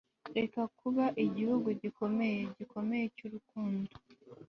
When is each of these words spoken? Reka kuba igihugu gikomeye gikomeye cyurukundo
Reka 0.37 0.61
kuba 0.79 1.05
igihugu 1.25 1.67
gikomeye 1.81 2.39
gikomeye 2.57 3.05
cyurukundo 3.15 3.91